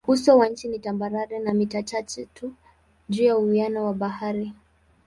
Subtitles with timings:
[0.07, 2.53] Uso wa nchi ni tambarare na mita chache tu
[3.09, 4.53] juu ya uwiano wa bahari.